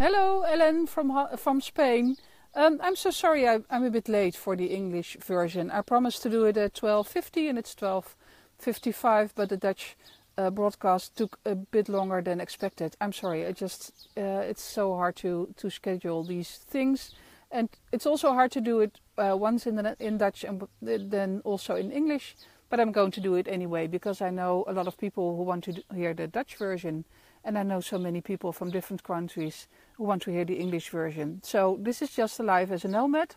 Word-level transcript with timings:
Hello, 0.00 0.42
Ellen 0.42 0.86
from 0.86 1.10
from 1.36 1.60
Spain. 1.60 2.16
Um, 2.54 2.78
I'm 2.80 2.94
so 2.94 3.10
sorry 3.10 3.48
I, 3.48 3.58
am 3.68 3.82
a 3.82 3.90
bit 3.90 4.08
late 4.08 4.36
for 4.36 4.54
the 4.54 4.66
English 4.66 5.16
version. 5.16 5.72
I 5.72 5.82
promised 5.82 6.22
to 6.22 6.30
do 6.30 6.44
it 6.44 6.56
at 6.56 6.74
12:50 6.74 7.48
and 7.48 7.58
it's 7.58 7.74
12:55, 7.74 9.32
but 9.34 9.48
the 9.48 9.56
Dutch 9.56 9.96
uh, 10.36 10.50
broadcast 10.50 11.16
took 11.16 11.40
a 11.44 11.56
bit 11.56 11.88
longer 11.88 12.22
than 12.22 12.40
expected. 12.40 12.94
I'm 13.00 13.12
sorry. 13.12 13.44
I 13.44 13.50
just 13.50 13.90
uh, 14.16 14.46
it's 14.50 14.62
so 14.62 14.94
hard 14.94 15.16
to 15.16 15.52
to 15.56 15.68
schedule 15.68 16.22
these 16.22 16.58
things, 16.70 17.16
and 17.50 17.68
it's 17.90 18.06
also 18.06 18.32
hard 18.34 18.52
to 18.52 18.60
do 18.60 18.78
it 18.78 19.00
uh, 19.16 19.36
once 19.36 19.66
in 19.66 19.74
the, 19.74 19.96
in 19.98 20.18
Dutch 20.18 20.44
and 20.44 20.62
then 20.80 21.42
also 21.44 21.74
in 21.74 21.90
English. 21.90 22.36
But 22.70 22.78
I'm 22.78 22.92
going 22.92 23.12
to 23.12 23.20
do 23.20 23.34
it 23.34 23.48
anyway 23.48 23.88
because 23.88 24.22
I 24.22 24.30
know 24.30 24.64
a 24.68 24.72
lot 24.72 24.86
of 24.86 24.96
people 24.96 25.36
who 25.36 25.42
want 25.42 25.64
to 25.64 25.82
hear 25.92 26.14
the 26.14 26.28
Dutch 26.28 26.54
version. 26.54 27.04
And 27.44 27.56
I 27.56 27.62
know 27.62 27.80
so 27.80 27.98
many 27.98 28.20
people 28.20 28.52
from 28.52 28.70
different 28.70 29.02
countries 29.04 29.68
who 29.98 30.04
want 30.04 30.22
to 30.22 30.30
hear 30.30 30.44
the 30.44 30.54
English 30.54 30.90
version. 30.90 31.40
So 31.42 31.76
this 31.80 32.00
is 32.00 32.10
just 32.10 32.38
a 32.38 32.44
live 32.44 32.70
as 32.72 32.84
a 32.84 32.88
nomad. 32.88 33.34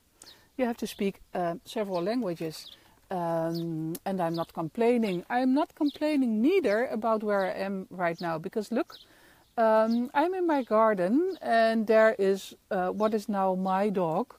You 0.58 0.66
have 0.66 0.77
to 0.77 0.88
speak 0.88 1.20
uh, 1.34 1.55
several 1.66 2.03
languages. 2.03 2.72
Um, 3.09 3.95
and 4.05 4.22
I'm 4.22 4.36
not 4.36 4.53
complaining. 4.53 5.26
I'm 5.30 5.53
not 5.53 5.76
complaining 5.76 6.41
neither 6.41 6.86
about 6.86 7.23
where 7.23 7.45
I 7.48 7.53
am 7.66 7.88
right 7.89 8.22
now 8.22 8.38
because 8.38 8.72
look, 8.72 8.95
um, 9.58 10.09
I'm 10.13 10.34
in 10.34 10.48
my 10.48 10.63
garden 10.63 11.36
and 11.41 11.88
there 11.88 12.16
is 12.17 12.55
uh, 12.70 12.89
what 12.89 13.14
is 13.14 13.28
now 13.28 13.55
my 13.55 13.89
dog. 13.89 14.36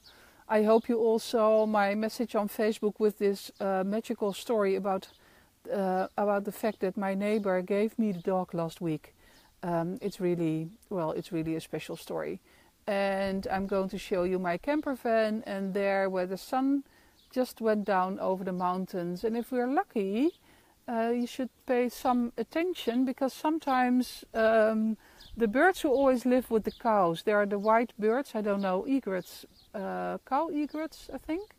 I 0.49 0.63
hope 0.63 0.89
you 0.89 0.97
all 0.97 1.19
saw 1.19 1.65
my 1.65 1.93
message 1.93 2.35
on 2.35 2.47
Facebook 2.47 2.99
with 2.99 3.19
this 3.19 3.51
uh, 3.59 3.83
magical 3.85 4.33
story 4.33 4.75
about 4.75 5.09
uh, 5.71 6.07
about 6.17 6.43
the 6.43 6.51
fact 6.51 6.79
that 6.79 6.97
my 6.97 7.13
neighbor 7.13 7.61
gave 7.61 7.97
me 7.97 8.11
the 8.11 8.19
dog 8.19 8.53
last 8.53 8.81
week 8.81 9.12
um, 9.63 9.97
it's 10.01 10.19
really 10.19 10.69
well 10.89 11.11
it's 11.11 11.31
really 11.31 11.55
a 11.55 11.61
special 11.61 11.95
story. 11.95 12.39
And 12.85 13.47
i'm 13.47 13.65
going 13.65 13.89
to 13.89 13.97
show 13.97 14.23
you 14.23 14.37
my 14.39 14.57
camper 14.57 14.95
van 14.95 15.43
and 15.47 15.73
there 15.73 16.09
where 16.09 16.25
the 16.25 16.37
sun 16.37 16.83
just 17.31 17.61
went 17.61 17.85
down 17.85 18.19
over 18.19 18.43
the 18.43 18.53
mountains. 18.53 19.23
And 19.23 19.35
if 19.35 19.51
we're 19.51 19.73
lucky 19.81 20.33
uh, 20.87 21.11
you 21.15 21.25
should 21.25 21.49
pay 21.65 21.87
some 21.87 22.33
attention 22.37 23.05
because 23.05 23.33
sometimes 23.33 24.25
um, 24.33 24.97
the 25.37 25.47
birds 25.47 25.81
who 25.81 25.89
always 25.89 26.25
live 26.25 26.51
with 26.51 26.65
the 26.65 26.71
cows 26.71 27.23
there 27.23 27.37
are 27.37 27.45
the 27.45 27.57
white 27.57 27.93
birds 27.97 28.31
i 28.35 28.41
don't 28.41 28.61
know 28.61 28.85
egrets 28.85 29.45
uh, 29.73 30.17
cow 30.27 30.49
egrets 30.49 31.09
i 31.13 31.17
think. 31.17 31.51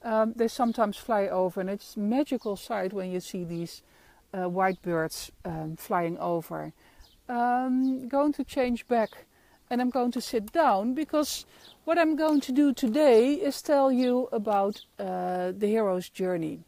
Um, 0.00 0.32
they 0.36 0.46
sometimes 0.46 0.96
fly 0.96 1.26
over 1.26 1.60
and 1.60 1.68
it's 1.68 1.96
magical 1.96 2.54
sight 2.54 2.92
when 2.92 3.10
you 3.10 3.18
see 3.18 3.42
these 3.42 3.82
uh, 4.32 4.48
white 4.48 4.80
birds 4.80 5.32
um, 5.44 5.74
flying 5.74 6.16
over 6.18 6.72
um, 7.28 8.08
going 8.08 8.32
to 8.34 8.44
change 8.44 8.86
back 8.86 9.10
and 9.70 9.80
I'm 9.80 9.90
going 9.90 10.10
to 10.12 10.20
sit 10.20 10.52
down 10.52 10.94
because 10.94 11.44
what 11.84 11.98
I'm 11.98 12.16
going 12.16 12.40
to 12.40 12.52
do 12.52 12.72
today 12.72 13.34
is 13.34 13.62
tell 13.62 13.92
you 13.92 14.28
about 14.32 14.80
uh, 14.98 15.52
the 15.56 15.66
hero's 15.66 16.08
journey. 16.08 16.60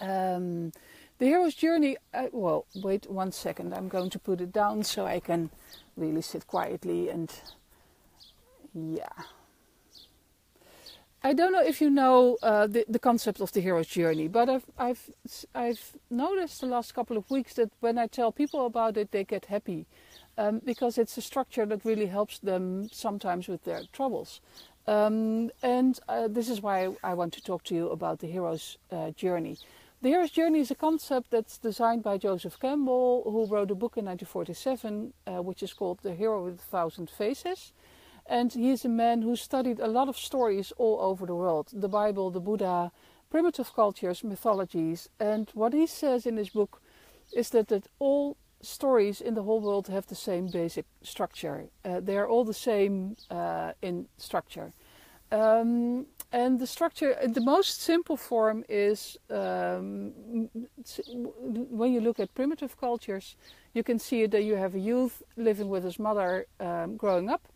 Um, 0.00 0.72
the 1.18 1.26
hero's 1.26 1.54
journey, 1.54 1.96
uh, 2.12 2.26
well, 2.32 2.66
wait 2.82 3.10
one 3.10 3.32
second, 3.32 3.72
I'm 3.74 3.88
going 3.88 4.10
to 4.10 4.18
put 4.18 4.40
it 4.40 4.52
down 4.52 4.82
so 4.82 5.06
I 5.06 5.20
can 5.20 5.50
really 5.96 6.22
sit 6.22 6.46
quietly 6.46 7.08
and 7.08 7.32
yeah. 8.74 9.08
I 11.26 11.32
don't 11.32 11.52
know 11.52 11.62
if 11.62 11.80
you 11.80 11.88
know 11.88 12.36
uh, 12.42 12.66
the, 12.66 12.84
the 12.86 12.98
concept 12.98 13.40
of 13.40 13.50
the 13.50 13.62
hero's 13.62 13.86
journey, 13.86 14.28
but 14.28 14.50
I've, 14.50 14.66
I've, 14.76 15.10
I've 15.54 15.96
noticed 16.10 16.60
the 16.60 16.66
last 16.66 16.94
couple 16.94 17.16
of 17.16 17.30
weeks 17.30 17.54
that 17.54 17.70
when 17.80 17.96
I 17.96 18.08
tell 18.08 18.30
people 18.30 18.66
about 18.66 18.98
it, 18.98 19.10
they 19.10 19.24
get 19.24 19.46
happy 19.46 19.86
um, 20.36 20.60
because 20.62 20.98
it's 20.98 21.16
a 21.16 21.22
structure 21.22 21.64
that 21.64 21.82
really 21.82 22.08
helps 22.08 22.40
them 22.40 22.90
sometimes 22.92 23.48
with 23.48 23.64
their 23.64 23.84
troubles. 23.90 24.42
Um, 24.86 25.50
and 25.62 25.98
uh, 26.10 26.28
this 26.28 26.50
is 26.50 26.60
why 26.60 26.90
I 27.02 27.14
want 27.14 27.32
to 27.32 27.42
talk 27.42 27.64
to 27.64 27.74
you 27.74 27.88
about 27.88 28.18
the 28.18 28.26
hero's 28.26 28.76
uh, 28.92 29.12
journey. 29.12 29.56
The 30.02 30.10
hero's 30.10 30.30
journey 30.30 30.60
is 30.60 30.70
a 30.70 30.74
concept 30.74 31.30
that's 31.30 31.56
designed 31.56 32.02
by 32.02 32.18
Joseph 32.18 32.60
Campbell, 32.60 33.22
who 33.24 33.46
wrote 33.46 33.70
a 33.70 33.74
book 33.74 33.96
in 33.96 34.04
1947, 34.04 35.14
uh, 35.26 35.40
which 35.40 35.62
is 35.62 35.72
called 35.72 36.00
The 36.02 36.14
Hero 36.14 36.44
with 36.44 36.56
a 36.56 36.70
Thousand 36.70 37.08
Faces. 37.08 37.72
And 38.26 38.52
he 38.52 38.70
is 38.70 38.84
a 38.84 38.88
man 38.88 39.22
who 39.22 39.36
studied 39.36 39.80
a 39.80 39.86
lot 39.86 40.08
of 40.08 40.16
stories 40.16 40.72
all 40.76 40.98
over 41.00 41.26
the 41.26 41.34
world 41.34 41.68
the 41.72 41.88
Bible, 41.88 42.30
the 42.30 42.40
Buddha, 42.40 42.90
primitive 43.30 43.74
cultures, 43.74 44.24
mythologies. 44.24 45.08
And 45.20 45.50
what 45.54 45.72
he 45.72 45.86
says 45.86 46.26
in 46.26 46.36
his 46.36 46.50
book 46.50 46.80
is 47.32 47.50
that, 47.50 47.68
that 47.68 47.88
all 47.98 48.36
stories 48.62 49.20
in 49.20 49.34
the 49.34 49.42
whole 49.42 49.60
world 49.60 49.88
have 49.88 50.06
the 50.06 50.14
same 50.14 50.48
basic 50.48 50.86
structure. 51.02 51.64
Uh, 51.84 52.00
they 52.00 52.16
are 52.16 52.28
all 52.28 52.44
the 52.44 52.54
same 52.54 53.16
uh, 53.30 53.72
in 53.82 54.06
structure. 54.16 54.72
Um, 55.30 56.06
and 56.32 56.60
the 56.60 56.66
structure, 56.66 57.16
the 57.26 57.40
most 57.40 57.82
simple 57.82 58.16
form 58.16 58.64
is 58.68 59.16
um, 59.30 60.12
when 61.70 61.92
you 61.92 62.00
look 62.00 62.20
at 62.20 62.34
primitive 62.34 62.78
cultures, 62.78 63.36
you 63.72 63.82
can 63.82 63.98
see 63.98 64.26
that 64.26 64.42
you 64.44 64.54
have 64.56 64.74
a 64.74 64.78
youth 64.78 65.22
living 65.36 65.68
with 65.68 65.84
his 65.84 65.98
mother 65.98 66.46
um, 66.60 66.96
growing 66.96 67.28
up 67.28 67.48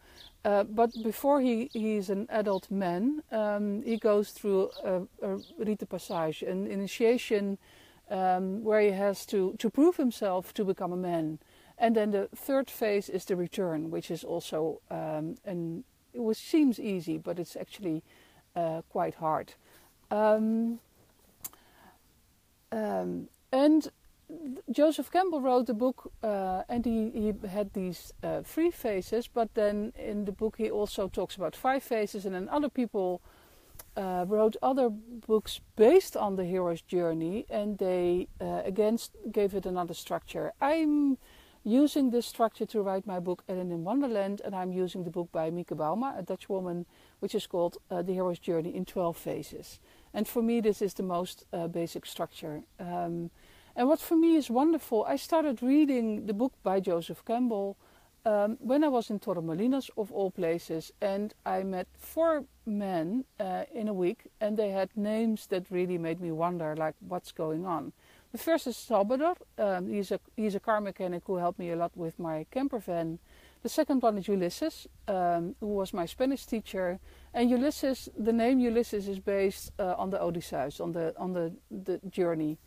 uh, 0.45 0.65
but 0.65 0.91
before 1.03 1.41
he, 1.41 1.71
he's 1.73 2.11
an 2.11 2.27
adult 2.31 2.71
man, 2.71 3.23
um, 3.33 3.83
he 3.83 3.97
goes 3.97 4.31
through 4.31 4.71
a, 4.85 5.03
a 5.23 5.39
rite 5.59 5.89
passage, 5.89 6.43
an 6.43 6.67
initiation 6.67 7.59
um, 8.11 8.63
where 8.65 8.81
he 8.81 8.91
has 8.91 9.27
to, 9.27 9.55
to 9.59 9.69
prove 9.71 9.97
himself 9.97 10.55
to 10.55 10.65
become 10.65 10.93
a 10.93 10.97
man. 10.97 11.39
And 11.77 11.95
then 11.95 12.11
the 12.11 12.29
third 12.35 12.71
phase 12.71 13.09
is 13.09 13.25
the 13.25 13.37
return, 13.37 13.91
which 13.91 14.11
is 14.11 14.25
also 14.25 14.81
um, 14.91 15.37
an 15.45 15.85
which 16.15 16.39
seems 16.39 16.81
easy, 16.81 17.19
but 17.19 17.39
it's 17.39 17.57
actually 17.57 18.03
uh, 18.57 18.83
quite 18.91 19.15
hard. 19.15 19.55
Um, 20.11 20.81
um, 22.73 23.29
and 23.53 23.91
Joseph 24.71 25.11
Campbell 25.11 25.41
wrote 25.41 25.69
a 25.71 25.75
book, 25.75 26.13
uh, 26.23 26.63
and 26.69 26.85
he, 26.85 27.11
he 27.11 27.49
had 27.49 27.73
these 27.73 28.13
uh, 28.23 28.43
three 28.43 28.71
phases, 28.71 29.27
but 29.27 29.55
then 29.55 29.93
in 29.97 30.27
the 30.27 30.33
book 30.33 30.57
he 30.59 30.71
also 30.71 31.09
talks 31.09 31.37
about 31.37 31.57
five 31.57 31.83
phases, 31.83 32.27
and 32.27 32.35
then 32.35 32.49
other 32.51 32.69
people 32.69 33.23
uh, 33.97 34.25
wrote 34.29 34.57
other 34.63 34.91
books 34.91 35.61
based 35.77 36.17
on 36.17 36.37
the 36.37 36.45
hero's 36.45 36.83
journey, 36.83 37.47
and 37.49 37.79
they 37.79 38.29
uh, 38.41 38.63
again 38.65 38.99
gave 39.33 39.55
it 39.55 39.65
another 39.65 39.95
structure. 39.95 40.53
I'm 40.61 41.17
using 41.65 42.11
this 42.11 42.27
structure 42.27 42.67
to 42.67 42.83
write 42.83 43.07
my 43.07 43.21
book 43.21 43.43
Ellen 43.49 43.71
in 43.73 43.85
Wonderland, 43.85 44.41
and 44.45 44.55
I'm 44.55 44.73
using 44.73 45.05
the 45.05 45.11
book 45.11 45.31
by 45.33 45.51
Mieke 45.51 45.77
Bouma, 45.77 46.19
a 46.19 46.23
Dutch 46.23 46.49
woman, 46.49 46.87
which 47.21 47.35
is 47.35 47.47
called 47.47 47.79
uh, 47.91 48.03
The 48.03 48.13
Hero's 48.13 48.39
Journey 48.39 48.75
in 48.75 48.85
12 48.85 49.17
Phases. 49.17 49.81
And 50.15 50.29
for 50.29 50.43
me, 50.43 50.61
this 50.61 50.81
is 50.81 50.95
the 50.95 51.03
most 51.03 51.45
uh, 51.53 51.67
basic 51.69 52.07
structure. 52.07 52.63
Um, 52.79 53.31
and 53.77 53.89
what 53.89 54.01
for 54.01 54.17
me 54.17 54.37
is 54.37 54.51
wonderful, 54.51 55.05
I 55.05 55.17
started 55.17 55.63
reading 55.63 56.27
the 56.27 56.35
book 56.35 56.53
by 56.63 56.81
Joseph 56.81 57.25
Campbell 57.25 57.77
um, 58.25 58.59
when 58.61 58.85
I 58.85 58.89
was 58.89 59.11
in 59.11 59.21
Torremolinos, 59.21 59.91
of 59.97 60.13
all 60.13 60.31
places, 60.31 60.93
and 61.01 61.33
I 61.47 61.63
met 61.63 61.87
four 61.97 62.45
men 62.67 63.25
uh, 63.41 63.65
in 63.73 63.89
a 63.89 63.95
week, 63.95 64.27
and 64.41 64.57
they 64.57 64.71
had 64.71 64.91
names 64.97 65.47
that 65.47 65.71
really 65.71 65.99
made 65.99 66.21
me 66.21 66.33
wonder, 66.33 66.77
like, 66.77 66.95
what's 67.01 67.33
going 67.33 67.65
on. 67.65 67.93
The 68.33 68.39
first 68.39 68.67
is 68.67 68.77
Salvador. 68.77 69.37
Um, 69.57 69.89
he's 69.89 70.11
a 70.11 70.21
he's 70.37 70.55
a 70.55 70.61
car 70.61 70.81
mechanic 70.81 71.23
who 71.27 71.37
helped 71.37 71.59
me 71.59 71.71
a 71.71 71.77
lot 71.77 71.97
with 71.97 72.19
my 72.19 72.45
camper 72.51 72.79
van. 72.79 73.19
The 73.63 73.71
second 73.71 74.03
one 74.03 74.19
is 74.19 74.29
Ulysses, 74.29 74.87
um, 75.09 75.57
who 75.61 75.69
was 75.69 75.95
my 75.95 76.05
Spanish 76.05 76.45
teacher. 76.45 77.01
And 77.33 77.49
Ulysses, 77.49 78.11
the 78.17 78.33
name 78.33 78.61
Ulysses 78.61 79.09
is 79.09 79.19
based 79.19 79.73
uh, 79.79 79.95
on 79.97 80.11
the 80.11 80.23
Odysseus, 80.23 80.79
on 80.79 80.93
the 80.93 81.15
on 81.17 81.33
the, 81.33 81.53
the 81.71 82.01
journey. 82.11 82.59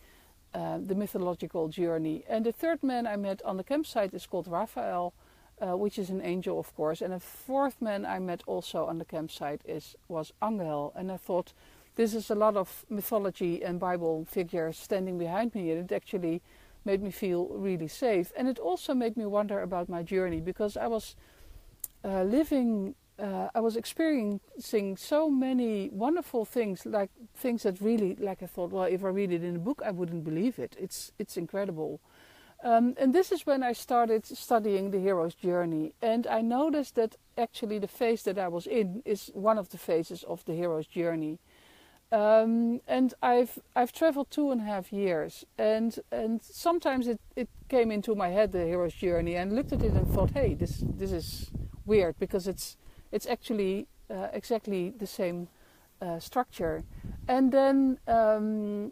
Uh, 0.54 0.80
the 0.86 0.96
mythological 0.96 1.70
journey. 1.70 2.26
And 2.28 2.46
the 2.46 2.52
third 2.52 2.84
man 2.84 3.08
I 3.08 3.16
met 3.16 3.42
on 3.46 3.56
the 3.56 3.64
campsite 3.64 4.14
is 4.14 4.26
called 4.26 4.50
Raphael, 4.50 5.14
uh, 5.62 5.78
which 5.78 5.98
is 5.98 6.10
an 6.10 6.22
angel, 6.22 6.60
of 6.60 6.76
course. 6.76 7.02
And 7.02 7.14
the 7.14 7.22
fourth 7.22 7.82
man 7.82 8.06
I 8.06 8.20
met 8.20 8.44
also 8.46 8.86
on 8.86 8.98
the 8.98 9.06
campsite 9.06 9.62
is 9.66 9.96
was 10.10 10.34
Angel. 10.44 10.92
And 10.94 11.10
I 11.10 11.16
thought 11.16 11.54
this 11.96 12.14
is 12.14 12.30
a 12.30 12.36
lot 12.36 12.58
of 12.58 12.86
mythology 12.90 13.64
and 13.64 13.80
Bible 13.80 14.26
figures 14.26 14.78
standing 14.78 15.18
behind 15.18 15.56
me, 15.56 15.72
and 15.72 15.90
it 15.90 15.96
actually 15.96 16.42
made 16.84 17.02
me 17.02 17.12
feel 17.12 17.48
really 17.48 17.88
safe. 17.88 18.34
And 18.36 18.50
it 18.50 18.60
also 18.60 18.94
made 18.94 19.16
me 19.16 19.26
wonder 19.26 19.62
about 19.62 19.88
my 19.88 20.04
journey 20.04 20.42
because 20.42 20.76
I 20.76 20.88
was 20.88 21.16
uh, 22.04 22.24
living 22.24 22.96
uh, 23.20 23.50
I 23.54 23.60
was 23.60 23.76
experiencing 23.76 24.98
so 24.98 25.30
many 25.30 25.90
wonderful 25.92 26.46
things, 26.46 26.86
like 26.86 27.12
things 27.36 27.64
that 27.64 27.80
really, 27.82 28.16
like 28.16 28.42
I 28.42 28.48
thought, 28.48 28.72
well, 28.72 28.86
if 28.86 29.04
I 29.04 29.10
read 29.10 29.32
it 29.32 29.44
in 29.44 29.56
a 29.56 29.60
book, 29.60 29.82
I 29.86 29.92
wouldn't 29.92 30.24
believe 30.24 30.60
it. 30.60 30.76
It's 30.80 31.12
it's 31.20 31.38
incredible. 31.38 32.00
Um, 32.64 32.94
and 32.98 33.14
this 33.14 33.32
is 33.32 33.46
when 33.46 33.64
I 33.64 33.74
started 33.74 34.26
studying 34.26 34.92
the 34.92 35.00
hero's 35.00 35.34
journey, 35.34 35.94
and 36.02 36.28
I 36.28 36.42
noticed 36.42 36.96
that 36.96 37.16
actually 37.38 37.80
the 37.80 37.88
phase 37.88 38.24
that 38.24 38.38
I 38.38 38.48
was 38.48 38.68
in 38.68 39.02
is 39.04 39.32
one 39.34 39.58
of 39.58 39.70
the 39.70 39.78
phases 39.78 40.24
of 40.24 40.46
the 40.46 40.54
hero's 40.54 40.88
journey. 40.88 41.40
Um, 42.12 42.82
and 42.88 43.14
I've 43.24 43.58
I've 43.76 43.92
traveled 43.94 44.30
two 44.30 44.52
and 44.52 44.62
a 44.62 44.66
half 44.66 44.92
years, 44.92 45.46
and 45.58 45.98
and 46.12 46.42
sometimes 46.44 47.08
it, 47.08 47.20
it 47.36 47.50
came 47.70 47.92
into 47.92 48.16
my 48.16 48.30
head 48.30 48.52
the 48.52 48.66
hero's 48.66 48.94
journey, 48.94 49.36
and 49.36 49.56
looked 49.56 49.74
at 49.74 49.82
it 49.82 49.94
and 49.94 50.08
thought, 50.08 50.32
hey, 50.32 50.54
this 50.54 50.84
this 50.98 51.12
is 51.12 51.52
weird 51.86 52.20
because 52.20 52.48
it's 52.48 52.78
it's 53.12 53.28
actually 53.28 53.88
uh, 54.10 54.28
exactly 54.34 54.94
the 54.98 55.08
same 55.08 55.48
uh, 56.02 56.20
structure. 56.20 56.84
And 57.28 57.52
then 57.52 58.00
um, 58.08 58.92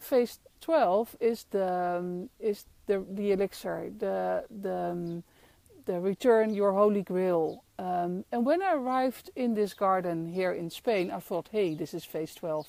phase 0.00 0.38
12 0.60 1.16
is 1.20 1.44
the 1.50 1.98
um, 1.98 2.30
is 2.40 2.64
the 2.86 3.04
the 3.10 3.32
elixir, 3.32 3.90
the 3.98 4.44
the 4.50 4.90
um, 4.90 5.22
the 5.84 6.00
return 6.00 6.54
your 6.54 6.72
holy 6.72 7.02
grail. 7.02 7.62
Um, 7.78 8.24
and 8.32 8.46
when 8.46 8.62
I 8.62 8.72
arrived 8.72 9.30
in 9.36 9.54
this 9.54 9.74
garden 9.74 10.26
here 10.26 10.52
in 10.52 10.70
Spain, 10.70 11.10
I 11.10 11.20
thought, 11.20 11.48
hey, 11.52 11.74
this 11.74 11.92
is 11.92 12.04
phase 12.04 12.34
12. 12.34 12.66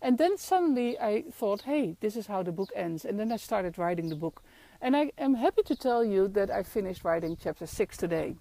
And 0.00 0.18
then 0.18 0.38
suddenly 0.38 0.98
I 0.98 1.24
thought, 1.32 1.62
hey, 1.62 1.96
this 2.00 2.16
is 2.16 2.26
how 2.26 2.42
the 2.42 2.52
book 2.52 2.70
ends. 2.74 3.04
And 3.04 3.18
then 3.18 3.32
I 3.32 3.36
started 3.36 3.76
writing 3.76 4.08
the 4.08 4.16
book. 4.16 4.42
And 4.80 4.96
I 4.96 5.10
am 5.18 5.34
happy 5.34 5.62
to 5.64 5.74
tell 5.74 6.04
you 6.04 6.28
that 6.28 6.50
I 6.50 6.62
finished 6.62 7.04
writing 7.04 7.36
chapter 7.40 7.66
6 7.66 7.96
today 7.96 8.36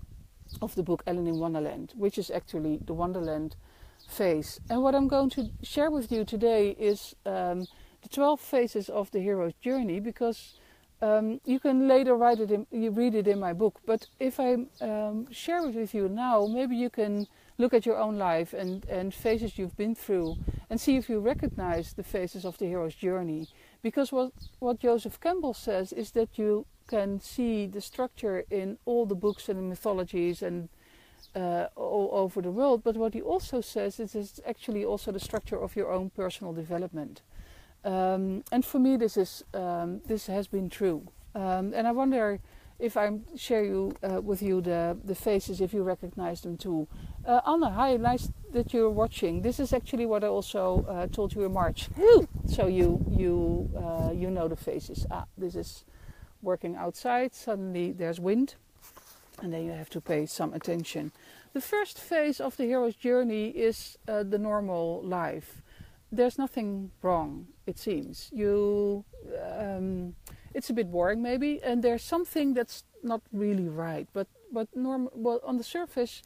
of 0.61 0.75
the 0.75 0.83
book 0.83 1.03
Ellen 1.07 1.27
in 1.27 1.39
Wonderland, 1.39 1.93
which 1.95 2.17
is 2.17 2.29
actually 2.31 2.79
the 2.85 2.93
Wonderland 2.93 3.55
phase. 4.07 4.59
And 4.69 4.81
what 4.81 4.95
I'm 4.95 5.07
going 5.07 5.29
to 5.31 5.49
share 5.63 5.91
with 5.91 6.11
you 6.11 6.25
today 6.25 6.71
is 6.71 7.15
um, 7.25 7.67
the 8.01 8.09
12 8.09 8.39
phases 8.39 8.89
of 8.89 9.11
the 9.11 9.19
hero's 9.19 9.53
journey 9.61 9.99
because 9.99 10.55
um, 11.01 11.41
you 11.45 11.59
can 11.59 11.87
later 11.87 12.15
write 12.15 12.39
it 12.39 12.51
in, 12.51 12.65
you 12.71 12.91
read 12.91 13.15
it 13.15 13.27
in 13.27 13.39
my 13.39 13.53
book. 13.53 13.79
But 13.85 14.07
if 14.19 14.39
I 14.39 14.65
um, 14.81 15.31
share 15.31 15.67
it 15.67 15.75
with 15.75 15.93
you 15.93 16.07
now, 16.07 16.47
maybe 16.47 16.75
you 16.75 16.89
can 16.89 17.27
look 17.57 17.73
at 17.73 17.85
your 17.85 17.97
own 17.97 18.17
life 18.17 18.53
and, 18.53 18.85
and 18.85 19.13
phases 19.13 19.57
you've 19.57 19.77
been 19.77 19.95
through 19.95 20.37
and 20.69 20.79
see 20.79 20.97
if 20.97 21.09
you 21.09 21.19
recognize 21.19 21.93
the 21.93 22.03
phases 22.03 22.45
of 22.45 22.57
the 22.57 22.65
hero's 22.65 22.95
journey. 22.95 23.47
Because 23.81 24.11
what, 24.11 24.31
what 24.59 24.79
Joseph 24.79 25.19
Campbell 25.19 25.53
says 25.53 25.93
is 25.93 26.11
that 26.11 26.37
you 26.37 26.65
can 26.87 27.19
see 27.19 27.65
the 27.65 27.81
structure 27.81 28.45
in 28.49 28.77
all 28.85 29.05
the 29.05 29.15
books 29.15 29.49
and 29.49 29.57
the 29.57 29.63
mythologies 29.63 30.41
and 30.41 30.69
uh, 31.35 31.67
all 31.75 32.09
over 32.13 32.41
the 32.41 32.51
world. 32.51 32.83
But 32.83 32.97
what 32.97 33.13
he 33.13 33.21
also 33.21 33.61
says 33.61 33.99
is 33.99 34.15
it's 34.15 34.39
actually 34.45 34.85
also 34.85 35.11
the 35.11 35.19
structure 35.19 35.59
of 35.61 35.75
your 35.75 35.91
own 35.91 36.09
personal 36.09 36.53
development. 36.53 37.21
Um, 37.83 38.43
and 38.51 38.65
for 38.65 38.79
me, 38.79 38.97
this 38.97 39.17
is 39.17 39.43
um, 39.53 40.01
this 40.05 40.27
has 40.27 40.47
been 40.47 40.69
true. 40.69 41.07
Um, 41.35 41.73
and 41.75 41.87
I 41.87 41.91
wonder 41.91 42.39
if 42.79 42.97
I 42.97 43.11
share 43.35 43.63
you 43.63 43.93
uh, 44.03 44.21
with 44.21 44.41
you 44.41 44.61
the 44.61 44.97
the 45.03 45.15
faces, 45.15 45.61
if 45.61 45.73
you 45.73 45.83
recognize 45.83 46.41
them 46.41 46.57
too. 46.57 46.87
Uh, 47.25 47.41
Anna, 47.45 47.69
hi, 47.69 47.97
nice 47.97 48.31
that 48.53 48.73
you're 48.73 48.89
watching. 48.89 49.41
This 49.41 49.59
is 49.59 49.73
actually 49.73 50.05
what 50.05 50.23
I 50.23 50.27
also 50.27 50.85
uh, 50.89 51.07
told 51.07 51.35
you 51.35 51.43
in 51.45 51.53
March. 51.53 51.89
so 52.47 52.67
you 52.67 53.05
you 53.09 53.69
uh, 53.77 54.11
you 54.11 54.31
know 54.31 54.47
the 54.47 54.55
faces. 54.55 55.05
Ah, 55.11 55.25
this 55.37 55.55
is 55.55 55.85
working 56.45 56.75
outside. 56.77 57.35
Suddenly 57.35 57.91
there's 57.91 58.19
wind, 58.19 58.55
and 59.41 59.51
then 59.51 59.65
you 59.65 59.71
have 59.71 59.89
to 59.89 60.01
pay 60.01 60.25
some 60.25 60.53
attention. 60.53 61.11
The 61.53 61.61
first 61.61 61.99
phase 61.99 62.39
of 62.39 62.55
the 62.57 62.65
hero's 62.65 62.95
journey 62.95 63.49
is 63.49 63.97
uh, 64.07 64.23
the 64.23 64.37
normal 64.37 65.01
life. 65.03 65.61
There's 66.11 66.37
nothing 66.37 66.91
wrong, 67.01 67.47
it 67.65 67.77
seems. 67.79 68.29
You, 68.31 69.03
um, 69.57 70.15
it's 70.53 70.69
a 70.69 70.73
bit 70.73 70.91
boring 70.91 71.21
maybe, 71.21 71.61
and 71.63 71.83
there's 71.83 72.03
something 72.03 72.53
that's 72.53 72.83
not 73.03 73.21
really 73.31 73.67
right. 73.67 74.07
But 74.13 74.27
but 74.51 74.67
norm, 74.75 75.09
well, 75.13 75.41
on 75.43 75.57
the 75.57 75.63
surface, 75.63 76.23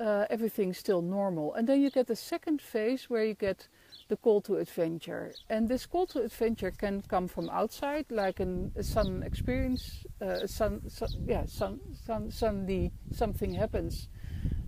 uh, 0.00 0.26
everything's 0.30 0.78
still 0.78 1.02
normal. 1.02 1.54
And 1.54 1.68
then 1.68 1.80
you 1.82 1.90
get 1.90 2.06
the 2.06 2.16
second 2.16 2.60
phase 2.60 3.10
where 3.10 3.24
you 3.24 3.34
get 3.34 3.68
the 4.08 4.16
call 4.16 4.40
to 4.42 4.56
adventure. 4.56 5.32
And 5.48 5.68
this 5.68 5.86
call 5.86 6.06
to 6.08 6.22
adventure 6.22 6.70
can 6.70 7.02
come 7.02 7.28
from 7.28 7.48
outside, 7.50 8.06
like 8.10 8.40
an, 8.40 8.72
a 8.76 8.82
sudden 8.82 9.22
experience, 9.22 10.04
uh, 10.20 10.46
sun, 10.46 10.82
yeah, 11.26 11.46
sun, 11.46 11.80
sun, 12.06 12.30
suddenly 12.30 12.92
something 13.12 13.54
happens 13.54 14.08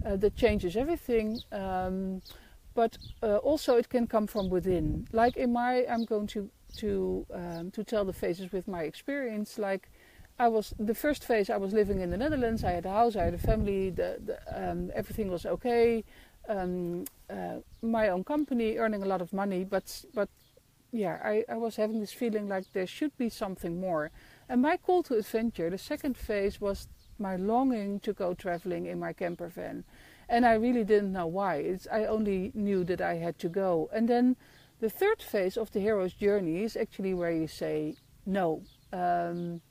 uh, 0.06 0.16
that 0.16 0.36
changes 0.36 0.76
everything. 0.76 1.40
Um, 1.50 2.22
but 2.74 2.96
uh, 3.22 3.36
also 3.36 3.76
it 3.76 3.88
can 3.88 4.06
come 4.06 4.26
from 4.26 4.48
within. 4.48 5.06
Like 5.12 5.36
in 5.36 5.52
my, 5.52 5.84
I'm 5.88 6.04
going 6.04 6.26
to 6.28 6.50
to 6.78 7.26
um, 7.34 7.70
to 7.72 7.84
tell 7.84 8.04
the 8.04 8.12
phases 8.12 8.50
with 8.50 8.66
my 8.66 8.82
experience. 8.84 9.58
Like 9.58 9.90
I 10.38 10.48
was 10.48 10.74
the 10.78 10.94
first 10.94 11.24
phase. 11.24 11.50
I 11.50 11.56
was 11.58 11.72
living 11.72 12.00
in 12.00 12.10
the 12.10 12.16
Netherlands. 12.16 12.64
I 12.64 12.72
had 12.72 12.86
a 12.86 12.90
house. 12.90 13.16
I 13.16 13.24
had 13.24 13.34
a 13.34 13.38
family. 13.38 13.90
The, 13.90 14.19
the, 14.24 14.70
um, 14.70 14.90
everything 14.94 15.30
was 15.30 15.44
okay. 15.44 16.04
Um, 16.49 17.05
uh, 17.31 17.59
my 17.83 18.09
own 18.09 18.25
company, 18.25 18.77
earning 18.77 19.03
a 19.03 19.06
lot 19.06 19.23
of 19.23 19.33
money. 19.33 19.65
But 19.65 20.05
but 20.15 20.29
yeah, 20.93 21.19
I, 21.25 21.44
I 21.49 21.56
was 21.56 21.77
having 21.77 22.00
this 22.00 22.12
feeling 22.12 22.49
like 22.49 22.73
there 22.73 22.87
should 22.87 23.17
be 23.17 23.29
something 23.31 23.81
more. 23.81 24.11
And 24.49 24.61
my 24.61 24.77
call 24.77 25.03
to 25.05 25.15
adventure, 25.15 25.71
the 25.71 25.79
second 25.79 26.17
phase 26.17 26.61
was 26.61 26.87
my 27.19 27.37
longing 27.37 28.00
to 28.00 28.12
go 28.12 28.35
traveling 28.35 28.87
in 28.87 28.99
my 28.99 29.12
camper 29.12 29.49
van. 29.49 29.85
And 30.29 30.44
I 30.44 30.55
really 30.55 30.85
didn't 30.85 31.12
know 31.12 31.27
why. 31.27 31.56
It's, 31.56 31.87
I 31.91 32.05
only 32.05 32.53
knew 32.55 32.85
that 32.85 33.00
I 33.00 33.15
had 33.15 33.39
to 33.39 33.49
go. 33.49 33.89
And 33.93 34.09
then 34.09 34.37
the 34.81 34.91
third 34.91 35.23
phase 35.23 35.56
of 35.56 35.71
the 35.71 35.81
hero's 35.81 36.12
journey 36.12 36.62
is 36.62 36.77
actually 36.77 37.15
where 37.15 37.33
you 37.33 37.47
say 37.47 37.97
no. 38.27 38.62
Um, 38.93 39.62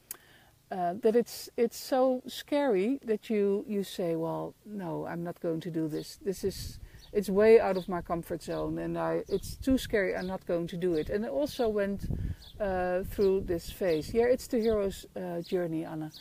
uh, 0.71 0.93
that 1.01 1.15
it's 1.15 1.49
it's 1.57 1.77
so 1.77 2.21
scary 2.27 2.99
that 3.05 3.29
you 3.29 3.65
you 3.67 3.83
say, 3.83 4.15
well, 4.15 4.53
no, 4.65 5.05
I'm 5.05 5.23
not 5.23 5.39
going 5.41 5.59
to 5.61 5.69
do 5.69 5.87
this. 5.87 6.17
This 6.23 6.43
is 6.43 6.79
it's 7.11 7.29
way 7.29 7.59
out 7.59 7.75
of 7.75 7.89
my 7.89 8.01
comfort 8.01 8.41
zone, 8.41 8.77
and 8.77 8.97
I 8.97 9.23
it's 9.27 9.57
too 9.57 9.77
scary. 9.77 10.15
I'm 10.15 10.27
not 10.27 10.45
going 10.45 10.67
to 10.67 10.77
do 10.77 10.93
it. 10.93 11.09
And 11.09 11.25
I 11.25 11.29
also 11.29 11.67
went 11.67 12.07
uh, 12.59 13.03
through 13.03 13.41
this 13.41 13.69
phase. 13.69 14.13
Yeah, 14.13 14.25
it's 14.25 14.47
the 14.47 14.59
hero's 14.59 15.05
uh, 15.15 15.41
journey, 15.41 15.83
Anna. 15.83 16.11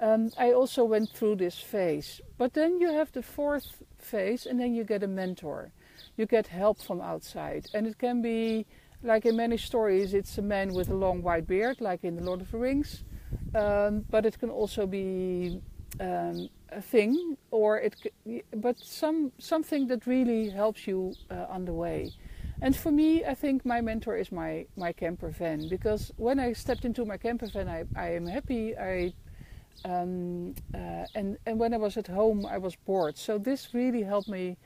Um, 0.00 0.30
I 0.38 0.52
also 0.52 0.84
went 0.84 1.10
through 1.10 1.36
this 1.36 1.58
phase. 1.58 2.20
But 2.38 2.52
then 2.52 2.80
you 2.80 2.92
have 2.92 3.10
the 3.12 3.22
fourth 3.22 3.82
phase, 3.98 4.46
and 4.46 4.60
then 4.60 4.74
you 4.74 4.84
get 4.84 5.02
a 5.02 5.08
mentor. 5.08 5.72
You 6.16 6.26
get 6.26 6.46
help 6.46 6.80
from 6.80 7.00
outside. 7.00 7.66
And 7.74 7.86
it 7.86 7.98
can 7.98 8.22
be, 8.22 8.66
like 9.02 9.24
in 9.24 9.36
many 9.36 9.56
stories, 9.56 10.12
it's 10.12 10.38
a 10.38 10.42
man 10.42 10.74
with 10.74 10.90
a 10.90 10.94
long 10.94 11.22
white 11.22 11.46
beard, 11.46 11.80
like 11.80 12.04
in 12.04 12.16
The 12.16 12.22
Lord 12.22 12.42
of 12.42 12.50
the 12.50 12.58
Rings. 12.58 13.04
Um, 13.54 14.04
but 14.10 14.26
it 14.26 14.38
can 14.38 14.50
also 14.50 14.86
be 14.86 15.60
um, 16.00 16.48
a 16.70 16.82
thing, 16.82 17.36
or 17.50 17.78
it, 17.78 18.12
but 18.54 18.78
some 18.78 19.32
something 19.38 19.86
that 19.88 20.06
really 20.06 20.50
helps 20.50 20.86
you 20.86 21.14
uh, 21.30 21.46
on 21.48 21.64
the 21.64 21.72
way. 21.72 22.12
And 22.62 22.74
for 22.74 22.90
me, 22.90 23.24
I 23.24 23.34
think 23.34 23.64
my 23.64 23.80
mentor 23.80 24.16
is 24.16 24.32
my 24.32 24.66
my 24.76 24.92
camper 24.92 25.30
van 25.30 25.68
because 25.68 26.12
when 26.16 26.38
I 26.38 26.52
stepped 26.52 26.84
into 26.84 27.04
my 27.04 27.16
camper 27.16 27.46
van, 27.46 27.68
I, 27.68 27.84
I 27.96 28.14
am 28.14 28.26
happy. 28.26 28.76
I 28.76 29.14
um, 29.84 30.54
uh, 30.74 31.04
and, 31.14 31.38
and 31.46 31.58
when 31.58 31.74
I 31.74 31.76
was 31.76 31.96
at 31.96 32.06
home, 32.06 32.46
I 32.46 32.58
was 32.58 32.76
bored. 32.76 33.16
So 33.16 33.38
this 33.38 33.74
really 33.74 34.02
helped 34.02 34.28
me 34.28 34.56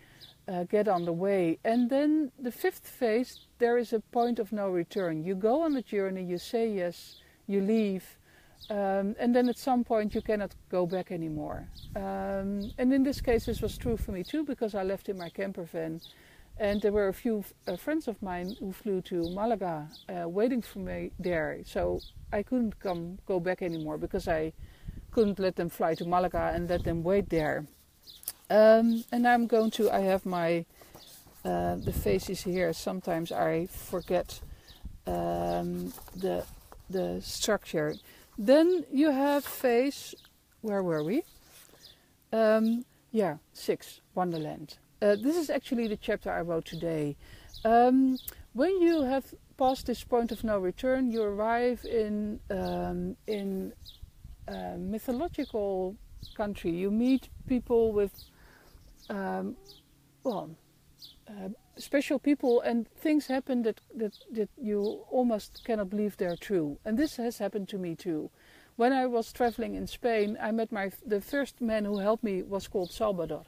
uh, 0.49 0.65
get 0.65 0.89
on 0.89 1.05
the 1.05 1.13
way. 1.13 1.59
And 1.65 1.91
then 1.91 2.33
the 2.39 2.53
fifth 2.53 2.87
phase, 2.87 3.41
there 3.59 3.77
is 3.77 3.93
a 3.93 4.01
point 4.01 4.39
of 4.39 4.53
no 4.53 4.69
return. 4.69 5.25
You 5.25 5.35
go 5.35 5.63
on 5.63 5.75
the 5.75 5.83
journey, 5.83 6.25
you 6.25 6.39
say 6.39 6.71
yes, 6.71 7.17
you 7.47 7.61
leave, 7.61 8.17
um, 8.69 9.17
and 9.19 9.35
then 9.35 9.49
at 9.49 9.59
some 9.59 9.83
point 9.85 10.15
you 10.15 10.21
cannot 10.21 10.55
go 10.71 10.87
back 10.87 11.11
anymore. 11.11 11.69
Um, 11.97 12.71
and 12.79 12.93
in 12.93 13.03
this 13.03 13.21
case, 13.21 13.47
this 13.47 13.63
was 13.63 13.79
true 13.79 13.97
for 13.97 14.13
me 14.13 14.23
too, 14.23 14.45
because 14.45 14.75
I 14.75 14.83
left 14.83 15.09
in 15.09 15.17
my 15.19 15.31
camper 15.31 15.65
van. 15.65 16.01
And 16.59 16.83
there 16.83 16.93
were 16.93 17.09
a 17.09 17.15
few 17.15 17.43
uh, 17.67 17.77
friends 17.77 18.07
of 18.07 18.23
mine 18.23 18.55
who 18.61 18.71
flew 18.73 19.01
to 19.03 19.31
Malaga, 19.31 19.89
uh, 20.09 20.29
waiting 20.29 20.61
for 20.61 20.81
me 20.81 21.11
there. 21.19 21.61
So 21.65 22.01
I 22.33 22.43
couldn't 22.43 22.79
come 22.81 23.19
go 23.27 23.41
back 23.41 23.63
anymore 23.63 23.97
because 23.97 24.29
I 24.29 24.53
couldn't 25.11 25.39
let 25.39 25.57
them 25.57 25.71
fly 25.71 25.95
to 25.95 26.05
Malaga 26.05 26.53
and 26.55 26.69
let 26.69 26.85
them 26.85 27.03
wait 27.03 27.31
there. 27.31 27.67
Um, 28.51 29.05
and 29.11 29.27
I'm 29.27 29.47
going 29.47 29.71
to, 29.73 29.91
I 29.91 30.01
have 30.01 30.27
my, 30.27 30.67
uh, 31.45 31.77
the 31.77 31.93
faces 31.93 32.43
here. 32.43 32.73
Sometimes 32.75 33.33
I 33.33 33.67
forget 33.67 34.41
um, 35.07 35.95
the, 36.15 36.45
the 36.91 37.21
structure. 37.23 37.95
Then 38.39 38.85
you 38.93 39.11
have 39.11 39.45
phase, 39.45 40.15
where 40.61 40.83
were 40.83 41.05
we? 41.05 41.23
Um, 42.33 42.85
yeah, 43.11 43.37
six, 43.53 44.01
Wonderland. 44.15 44.79
Uh, 45.03 45.17
this 45.17 45.37
is 45.37 45.51
actually 45.51 45.89
the 45.89 45.97
chapter 45.97 46.31
I 46.31 46.43
wrote 46.43 46.65
today. 46.65 47.17
Um, 47.65 48.19
when 48.53 48.81
you 48.81 49.03
have 49.03 49.35
passed 49.57 49.87
this 49.87 50.05
point 50.05 50.33
of 50.33 50.45
no 50.45 50.59
return, 50.59 51.11
you 51.11 51.23
arrive 51.23 51.85
in 51.85 52.41
um, 52.51 53.17
in 53.27 53.73
uh, 54.49 54.77
mythological 54.79 55.97
country, 56.37 56.71
you 56.71 56.91
meet 56.91 57.29
people 57.47 57.93
with, 57.93 58.13
um, 59.09 59.57
well, 60.25 60.51
uh, 61.29 61.49
special 61.81 62.19
people, 62.19 62.61
and 62.61 62.89
things 62.89 63.27
happen 63.27 63.63
that, 63.63 63.81
that, 63.95 64.15
that 64.33 64.49
you 64.57 65.05
almost 65.11 65.63
cannot 65.65 65.91
believe 65.91 66.17
they're 66.17 66.37
true. 66.37 66.79
And 66.85 66.99
this 66.99 67.17
has 67.17 67.39
happened 67.39 67.69
to 67.69 67.79
me 67.79 67.95
too. 67.95 68.31
When 68.77 68.93
I 68.93 69.07
was 69.07 69.33
traveling 69.33 69.75
in 69.75 69.87
Spain, 69.87 70.39
I 70.41 70.53
met 70.53 70.73
my 70.73 70.91
the 71.05 71.21
first 71.21 71.61
man 71.61 71.85
who 71.85 71.99
helped 71.99 72.25
me 72.25 72.43
was 72.43 72.69
called 72.69 72.91
Salvador, 72.91 73.45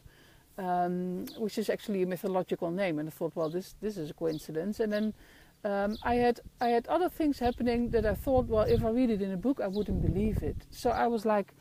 um, 0.59 1.27
which 1.39 1.57
is 1.57 1.71
actually 1.71 2.03
a 2.03 2.07
mythological 2.07 2.71
name. 2.71 2.99
And 2.99 3.09
I 3.09 3.13
thought, 3.13 3.35
well, 3.35 3.49
this 3.49 3.75
this 3.81 3.97
is 3.97 4.11
a 4.11 4.15
coincidence. 4.15 4.81
And 4.81 4.93
then 4.93 5.15
um, 5.65 5.97
I 6.03 6.17
had 6.17 6.41
I 6.61 6.69
had 6.69 6.87
other 6.87 7.09
things 7.09 7.39
happening 7.39 7.91
that 7.91 8.05
I 8.05 8.15
thought, 8.15 8.47
well, 8.47 8.65
if 8.65 8.85
I 8.85 8.91
read 8.91 9.11
it 9.11 9.23
in 9.23 9.33
a 9.33 9.37
book, 9.37 9.61
I 9.61 9.69
wouldn't 9.69 10.03
believe 10.03 10.43
it. 10.43 10.57
So 10.71 10.91
I 10.91 11.07
was 11.07 11.25
like 11.25 11.55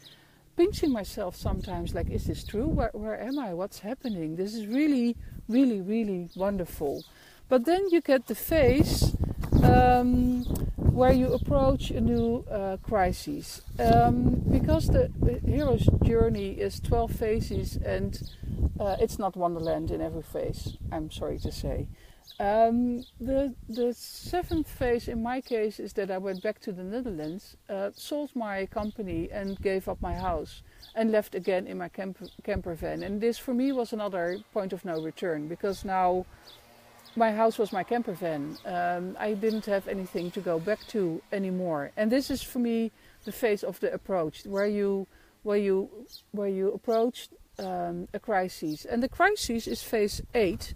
pinching 0.57 0.91
myself 0.91 1.35
sometimes 1.35 1.93
like, 1.93 2.09
is 2.09 2.25
this 2.25 2.43
true? 2.43 2.67
Where, 2.67 2.91
where 2.93 3.19
am 3.19 3.39
I? 3.39 3.53
What's 3.53 3.79
happening? 3.79 4.35
This 4.35 4.53
is 4.53 4.67
really, 4.67 5.15
really, 5.47 5.81
really 5.81 6.29
wonderful. 6.35 7.03
But 7.49 7.65
then 7.65 7.89
you 7.89 8.01
get 8.01 8.27
the 8.27 8.35
phase 8.35 9.15
um, 9.63 10.43
where 10.75 11.11
you 11.11 11.33
approach 11.33 11.91
a 11.91 12.01
new 12.01 12.45
uh, 12.49 12.77
crisis. 12.77 13.61
Um, 13.79 14.41
because 14.49 14.87
the, 14.87 15.11
hero's 15.45 15.87
journey 16.03 16.51
is 16.51 16.79
12 16.79 17.11
phases 17.11 17.77
and 17.77 18.21
uh, 18.79 18.95
it's 18.99 19.19
not 19.19 19.35
Wonderland 19.35 19.91
in 19.91 20.01
every 20.01 20.23
phase, 20.23 20.77
I'm 20.91 21.11
sorry 21.11 21.39
to 21.39 21.51
say. 21.51 21.87
Um, 22.39 23.03
the, 23.19 23.53
the 23.69 23.93
seventh 23.93 24.67
phase 24.67 25.07
in 25.07 25.21
my 25.21 25.41
case 25.41 25.79
is 25.79 25.93
that 25.93 26.09
I 26.09 26.17
went 26.17 26.41
back 26.41 26.59
to 26.61 26.71
the 26.71 26.83
Netherlands, 26.83 27.55
uh, 27.69 27.91
sold 27.93 28.31
my 28.35 28.65
company, 28.65 29.29
and 29.31 29.61
gave 29.61 29.87
up 29.87 30.01
my 30.01 30.15
house 30.15 30.63
and 30.95 31.11
left 31.11 31.35
again 31.35 31.67
in 31.67 31.77
my 31.77 31.89
camper, 31.89 32.73
van. 32.73 33.03
And 33.03 33.21
this 33.21 33.37
for 33.37 33.53
me 33.53 33.71
was 33.71 33.93
another 33.93 34.39
point 34.53 34.73
of 34.73 34.83
no 34.83 35.01
return 35.01 35.47
because 35.47 35.85
now 35.85 36.25
my 37.15 37.31
house 37.31 37.57
was 37.57 37.71
my 37.71 37.83
camper 37.83 38.13
van. 38.13 38.57
Um, 38.65 39.15
I 39.19 39.33
didn't 39.33 39.65
have 39.65 39.87
anything 39.87 40.31
to 40.31 40.41
go 40.41 40.59
back 40.59 40.79
to 40.87 41.21
anymore. 41.31 41.91
And 41.95 42.11
this 42.11 42.29
is 42.29 42.41
for 42.41 42.59
me 42.59 42.91
the 43.25 43.31
phase 43.31 43.63
of 43.63 43.79
the 43.79 43.93
approach, 43.93 44.45
where 44.45 44.67
you 44.67 45.07
where 45.43 45.57
you 45.57 45.89
where 46.31 46.47
you 46.47 46.71
approach 46.71 47.29
um, 47.59 48.07
a 48.13 48.19
crisis. 48.19 48.85
And 48.85 49.03
the 49.03 49.09
crisis 49.09 49.67
is 49.67 49.83
phase 49.83 50.21
eight, 50.33 50.73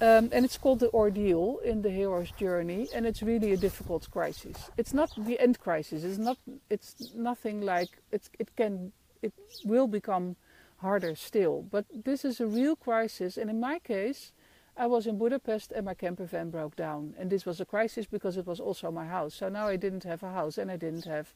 um, 0.00 0.30
and 0.32 0.44
it's 0.44 0.58
called 0.58 0.80
the 0.80 0.90
ordeal 0.90 1.58
in 1.64 1.82
the 1.82 1.90
hero's 1.90 2.30
journey. 2.32 2.88
And 2.94 3.06
it's 3.06 3.22
really 3.22 3.52
a 3.52 3.56
difficult 3.56 4.10
crisis. 4.10 4.70
It's 4.76 4.94
not 4.94 5.10
the 5.16 5.38
end 5.40 5.58
crisis. 5.58 6.04
It's 6.04 6.18
not. 6.18 6.38
It's 6.70 7.12
nothing 7.14 7.60
like 7.60 7.88
it's. 8.12 8.30
It 8.38 8.54
can. 8.56 8.92
It 9.22 9.32
will 9.64 9.86
become 9.86 10.36
harder 10.78 11.14
still. 11.14 11.62
But 11.62 11.86
this 12.04 12.24
is 12.24 12.40
a 12.40 12.46
real 12.46 12.76
crisis, 12.76 13.36
and 13.36 13.48
in 13.48 13.58
my 13.60 13.78
case 13.78 14.32
I 14.78 14.86
was 14.86 15.06
in 15.06 15.16
Budapest 15.16 15.72
and 15.72 15.86
my 15.86 15.94
camper 15.94 16.26
van 16.26 16.50
broke 16.50 16.76
down. 16.76 17.14
And 17.18 17.30
this 17.30 17.46
was 17.46 17.60
a 17.60 17.64
crisis 17.64 18.06
because 18.06 18.36
it 18.36 18.46
was 18.46 18.60
also 18.60 18.90
my 18.90 19.06
house. 19.06 19.34
So 19.34 19.48
now 19.48 19.68
I 19.68 19.76
didn't 19.76 20.04
have 20.04 20.22
a 20.22 20.30
house 20.30 20.58
and 20.58 20.70
I 20.70 20.76
didn't 20.76 21.06
have 21.06 21.34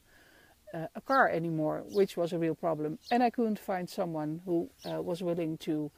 uh, 0.73 0.87
a 0.93 1.01
car 1.01 1.27
anymore, 1.27 1.83
which 1.91 2.15
was 2.15 2.33
a 2.33 2.39
real 2.39 2.53
problem. 2.53 2.99
And 3.09 3.23
I 3.23 3.31
couldn't 3.31 3.57
find 3.57 3.89
someone 3.89 4.41
who 4.45 4.69
uh, 4.85 5.01
was 5.01 5.23
willing 5.23 5.57
to 5.59 5.91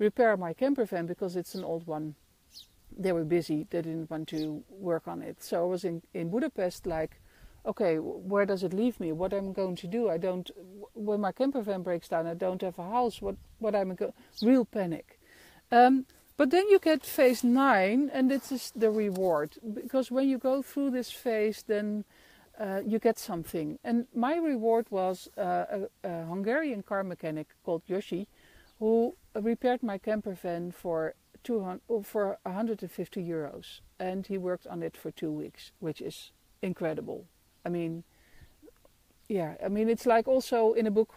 repair 0.00 0.36
my 0.36 0.52
camper 0.52 0.84
van 0.84 1.06
because 1.06 1.36
it's 1.36 1.54
an 1.54 1.62
old 1.62 1.86
one. 1.86 2.16
They 2.98 3.12
were 3.12 3.24
busy, 3.24 3.68
they 3.70 3.82
didn't 3.82 4.10
want 4.10 4.26
to 4.28 4.64
work 4.68 5.06
on 5.06 5.22
it. 5.22 5.44
So 5.44 5.62
I 5.62 5.66
was 5.66 5.84
in, 5.84 6.02
in 6.12 6.30
Budapest 6.30 6.86
like, 6.86 7.20
okay, 7.64 7.96
where 7.98 8.46
does 8.46 8.64
it 8.64 8.72
leave 8.72 8.98
me? 8.98 9.12
What 9.12 9.32
am 9.32 9.50
I 9.50 9.52
going 9.52 9.76
to 9.76 9.86
do? 9.86 10.08
I 10.08 10.16
don't, 10.18 10.50
when 10.94 11.20
my 11.20 11.30
camper 11.30 11.62
van 11.62 11.82
breaks 11.82 12.08
down, 12.08 12.26
I 12.26 12.34
don't 12.34 12.62
have 12.62 12.78
a 12.78 12.90
house. 12.90 13.22
What, 13.22 13.36
what 13.58 13.74
am 13.76 13.92
I 13.92 13.94
going, 13.94 14.12
real 14.42 14.64
panic. 14.64 15.20
Um, 15.70 16.06
but 16.36 16.50
then 16.50 16.68
you 16.68 16.78
get 16.78 17.04
phase 17.04 17.44
nine, 17.44 18.10
and 18.12 18.30
this 18.30 18.50
is 18.50 18.72
the 18.74 18.90
reward. 18.90 19.58
Because 19.74 20.10
when 20.10 20.26
you 20.26 20.38
go 20.38 20.62
through 20.62 20.90
this 20.90 21.10
phase, 21.10 21.62
then 21.66 22.04
uh, 22.58 22.80
you 22.86 22.98
get 22.98 23.18
something. 23.18 23.78
And 23.84 24.06
my 24.14 24.36
reward 24.36 24.86
was 24.90 25.28
uh, 25.36 25.64
a, 26.02 26.08
a, 26.08 26.24
Hungarian 26.26 26.82
car 26.82 27.04
mechanic 27.04 27.48
called 27.64 27.82
Yoshi, 27.86 28.26
who 28.80 29.14
repaired 29.34 29.82
my 29.82 29.98
camper 29.98 30.32
van 30.32 30.72
for 30.72 31.14
200, 31.44 31.80
for 32.04 32.38
150 32.42 33.22
euros. 33.22 33.80
And 33.98 34.26
he 34.26 34.38
worked 34.38 34.66
on 34.66 34.82
it 34.82 34.96
for 34.96 35.10
two 35.10 35.30
weeks, 35.30 35.70
which 35.78 36.00
is 36.00 36.32
incredible. 36.62 37.26
I 37.64 37.68
mean, 37.68 38.04
yeah, 39.28 39.54
I 39.64 39.68
mean, 39.68 39.88
it's 39.88 40.06
like 40.06 40.26
also 40.26 40.72
in 40.72 40.86
a 40.86 40.90
book, 40.90 41.14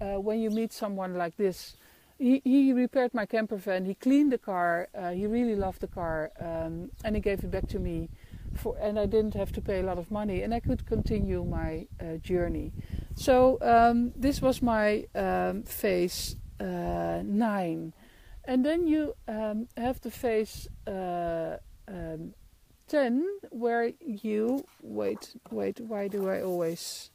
uh, 0.00 0.20
when 0.20 0.40
you 0.40 0.50
meet 0.50 0.72
someone 0.72 1.14
like 1.14 1.36
this, 1.36 1.76
he, 2.18 2.40
he 2.44 2.72
repaired 2.72 3.12
my 3.14 3.26
camper 3.26 3.56
van. 3.56 3.84
He 3.84 3.94
cleaned 3.94 4.32
the 4.32 4.38
car. 4.38 4.88
Uh, 4.94 5.10
he 5.10 5.26
really 5.26 5.56
loved 5.56 5.80
the 5.80 5.88
car, 5.88 6.30
um, 6.40 6.90
and 7.04 7.14
he 7.14 7.20
gave 7.20 7.44
it 7.44 7.50
back 7.50 7.68
to 7.68 7.78
me. 7.78 8.08
For, 8.54 8.76
and 8.80 8.98
I 8.98 9.06
didn't 9.06 9.34
have 9.34 9.50
to 9.52 9.60
pay 9.60 9.80
a 9.80 9.82
lot 9.82 9.98
of 9.98 10.10
money, 10.10 10.42
and 10.42 10.52
I 10.52 10.60
could 10.60 10.86
continue 10.86 11.44
my 11.44 11.86
uh, 12.00 12.16
journey. 12.18 12.72
So 13.14 13.58
um, 13.62 14.12
this 14.14 14.42
was 14.42 14.60
my 14.60 15.06
um, 15.14 15.62
phase 15.62 16.36
nine, 16.64 17.92
and 18.44 18.64
then 18.64 18.86
you 18.86 19.14
um, 19.28 19.68
have 19.76 20.00
the 20.00 20.10
phase 20.10 20.68
uh, 20.86 21.56
um, 21.88 22.34
ten, 22.88 23.24
where 23.50 23.92
you 24.00 24.64
wait, 24.82 25.34
wait. 25.50 25.80
Why 25.80 26.08
do 26.08 26.28
I 26.28 26.42
always? 26.42 27.10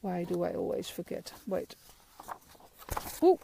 Why 0.00 0.24
do 0.24 0.44
I 0.44 0.54
always 0.54 0.88
forget? 0.88 1.32
Wait. 1.46 1.74
Ooh. 3.22 3.38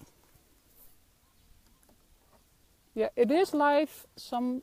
Yeah, 2.95 3.11
it 3.15 3.31
is 3.31 3.53
live. 3.53 4.07
Some 4.17 4.63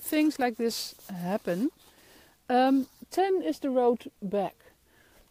things 0.00 0.38
like 0.38 0.56
this 0.56 0.94
happen. 1.22 1.70
Um, 2.48 2.86
10 3.10 3.42
is 3.42 3.58
the 3.58 3.70
road 3.70 4.10
back. 4.22 4.56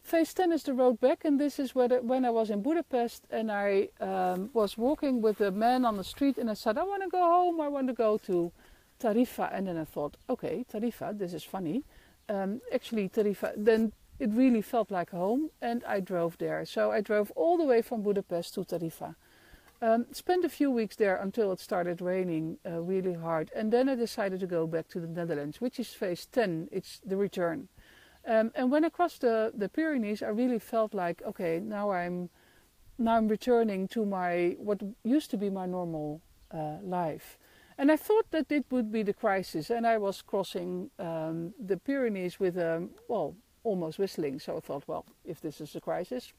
Phase 0.09 0.33
10 0.33 0.51
is 0.53 0.63
the 0.63 0.73
road 0.73 0.99
back, 0.99 1.23
and 1.23 1.39
this 1.39 1.59
is 1.59 1.73
the, 1.73 1.99
when 2.01 2.25
I 2.25 2.31
was 2.31 2.49
in 2.49 2.63
Budapest 2.63 3.27
and 3.29 3.51
I 3.51 3.89
um, 3.99 4.49
was 4.53 4.75
walking 4.75 5.21
with 5.21 5.39
a 5.39 5.51
man 5.51 5.85
on 5.85 5.97
the 5.97 6.03
street, 6.03 6.39
and 6.39 6.49
I 6.49 6.55
said, 6.55 6.79
I 6.79 6.83
want 6.83 7.03
to 7.03 7.09
go 7.09 7.21
home, 7.21 7.61
I 7.61 7.67
want 7.67 7.89
to 7.89 7.93
go 7.93 8.17
to 8.25 8.51
Tarifa. 8.99 9.51
And 9.53 9.67
then 9.67 9.77
I 9.77 9.85
thought, 9.85 10.17
okay, 10.27 10.65
Tarifa, 10.73 11.15
this 11.15 11.35
is 11.35 11.43
funny. 11.43 11.83
Um, 12.27 12.59
actually, 12.73 13.07
Tarifa, 13.07 13.53
then 13.55 13.91
it 14.17 14.31
really 14.31 14.63
felt 14.63 14.89
like 14.89 15.11
home 15.11 15.51
and 15.61 15.83
I 15.83 15.99
drove 15.99 16.39
there. 16.39 16.65
So 16.65 16.89
I 16.89 17.01
drove 17.01 17.29
all 17.35 17.55
the 17.55 17.65
way 17.65 17.83
from 17.83 18.01
Budapest 18.01 18.55
to 18.55 18.61
Tarifa. 18.61 19.13
Um, 19.79 20.07
spent 20.11 20.43
a 20.43 20.49
few 20.49 20.71
weeks 20.71 20.95
there 20.95 21.17
until 21.17 21.51
it 21.51 21.59
started 21.59 22.01
raining 22.01 22.57
uh, 22.65 22.81
really 22.81 23.13
hard. 23.13 23.51
And 23.55 23.71
then 23.71 23.87
I 23.87 23.93
decided 23.93 24.39
to 24.39 24.47
go 24.47 24.65
back 24.65 24.87
to 24.87 24.99
the 24.99 25.07
Netherlands, 25.07 25.61
which 25.61 25.79
is 25.79 25.89
phase 25.89 26.25
10, 26.25 26.69
it's 26.71 26.99
the 27.05 27.15
return. 27.15 27.69
Um, 28.27 28.51
and 28.55 28.71
when 28.71 28.85
I 28.85 28.89
crossed 28.89 29.21
the, 29.21 29.51
the 29.55 29.69
Pyrenees, 29.69 30.21
I 30.21 30.27
really 30.29 30.59
felt 30.59 30.93
like, 30.93 31.21
okay, 31.25 31.59
now 31.59 31.91
I'm 31.91 32.29
now 32.97 33.15
I'm 33.15 33.29
returning 33.29 33.87
to 33.89 34.05
my 34.05 34.57
what 34.59 34.81
used 35.03 35.31
to 35.31 35.37
be 35.37 35.49
my 35.49 35.65
normal 35.65 36.21
uh, 36.51 36.77
life. 36.83 37.37
And 37.77 37.89
I 37.91 37.95
thought 37.95 38.29
that 38.31 38.51
it 38.51 38.65
would 38.71 38.91
be 38.91 39.03
the 39.03 39.13
crisis, 39.13 39.69
and 39.69 39.87
I 39.87 39.97
was 39.97 40.21
crossing 40.21 40.91
um, 40.99 41.53
the 41.57 41.77
Pyrenees 41.77 42.39
with 42.39 42.57
a 42.57 42.87
well 43.07 43.35
almost 43.63 43.99
whistling. 43.99 44.39
So 44.39 44.57
I 44.57 44.59
thought, 44.59 44.83
well, 44.87 45.05
if 45.23 45.39
this 45.39 45.61
is 45.61 45.75
a 45.75 45.81
crisis, 45.81 46.33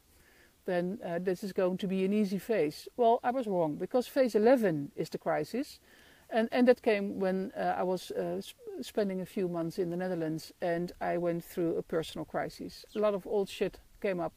then 0.65 0.99
uh, 1.03 1.19
this 1.19 1.43
is 1.43 1.53
going 1.53 1.77
to 1.77 1.87
be 1.87 2.05
an 2.05 2.13
easy 2.13 2.37
phase. 2.37 2.87
Well, 2.95 3.19
I 3.23 3.31
was 3.31 3.47
wrong 3.47 3.75
because 3.75 4.07
phase 4.07 4.35
11 4.35 4.91
is 4.95 5.09
the 5.09 5.17
crisis. 5.17 5.79
And, 6.31 6.47
and 6.51 6.67
that 6.67 6.81
came 6.81 7.19
when 7.19 7.51
uh, 7.57 7.75
I 7.77 7.83
was 7.83 8.11
uh, 8.11 8.39
sp- 8.39 8.55
spending 8.81 9.19
a 9.21 9.25
few 9.25 9.47
months 9.49 9.77
in 9.77 9.89
the 9.89 9.97
Netherlands 9.97 10.53
and 10.61 10.93
I 11.01 11.17
went 11.17 11.43
through 11.43 11.77
a 11.77 11.83
personal 11.83 12.25
crisis. 12.25 12.85
A 12.95 12.99
lot 12.99 13.13
of 13.13 13.27
old 13.27 13.49
shit 13.49 13.79
came 14.01 14.19
up. 14.19 14.33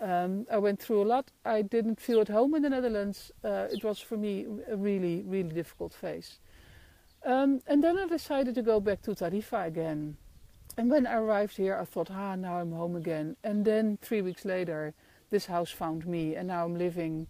Um, 0.00 0.46
I 0.50 0.58
went 0.58 0.80
through 0.80 1.02
a 1.02 1.08
lot. 1.08 1.32
I 1.44 1.62
didn't 1.62 2.00
feel 2.00 2.20
at 2.20 2.28
home 2.28 2.54
in 2.54 2.62
the 2.62 2.70
Netherlands. 2.70 3.32
Uh, 3.42 3.66
it 3.72 3.82
was 3.82 3.98
for 3.98 4.16
me 4.16 4.46
a 4.70 4.76
really, 4.76 5.22
really 5.26 5.50
difficult 5.50 5.92
phase. 5.92 6.38
Um, 7.24 7.60
and 7.66 7.82
then 7.82 7.98
I 7.98 8.06
decided 8.06 8.54
to 8.54 8.62
go 8.62 8.78
back 8.78 9.02
to 9.02 9.10
Tarifa 9.12 9.66
again. 9.66 10.16
And 10.76 10.90
when 10.90 11.06
I 11.06 11.14
arrived 11.14 11.56
here, 11.56 11.74
I 11.74 11.84
thought, 11.84 12.10
ah, 12.10 12.36
now 12.36 12.58
I'm 12.58 12.72
home 12.72 12.94
again. 12.94 13.36
And 13.42 13.64
then 13.64 13.98
three 14.02 14.22
weeks 14.22 14.44
later, 14.44 14.94
this 15.30 15.46
house 15.46 15.70
found 15.70 16.06
me, 16.06 16.36
and 16.36 16.48
now 16.48 16.64
I'm 16.64 16.76
living 16.76 17.26